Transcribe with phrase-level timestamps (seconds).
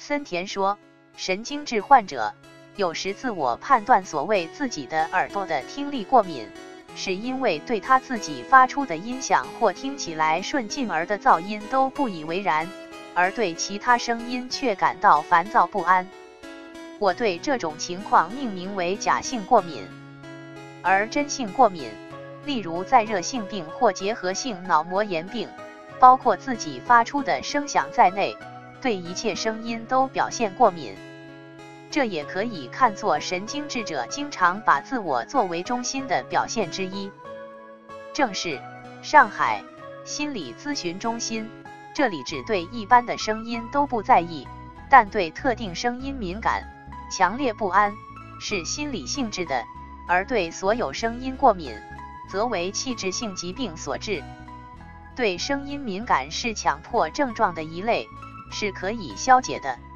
[0.00, 0.78] 森田说，
[1.16, 2.32] 神经质患者
[2.76, 6.48] 有时自我判断所谓自己的耳朵的听力过敏，
[6.94, 12.68] 是因为对他自己发出的音响或听起来顺进儿的噪音都不以为然，
[13.12, 16.08] 而对其他声音却感到烦躁不安。
[17.00, 19.84] 我对这种情况命名为假性过敏，
[20.80, 21.90] 而真性过敏，
[22.44, 25.48] 例如在热性病或结核性脑膜炎病，
[25.98, 28.36] 包括自己发出的声响在内。
[28.80, 30.94] 对一切声音都表现过敏，
[31.90, 37.10] 这也可以看作神经质者经常把自我作为中心的表现之一。
[38.12, 38.60] 正是
[39.02, 39.62] 上海
[40.04, 41.48] 心理咨询中心，
[41.94, 44.46] 这里只对一般的声音都不在意，
[44.88, 46.62] 但对特定声音敏感、
[47.10, 47.92] 强烈不安，
[48.40, 49.64] 是心理性质的；
[50.06, 51.74] 而对所有声音过敏，
[52.28, 54.22] 则为器质性疾病所致。
[55.16, 58.06] 对声音敏感是强迫症状的一类。
[58.50, 59.87] 是可以消解的。